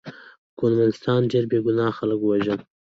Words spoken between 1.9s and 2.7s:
خلک ووژل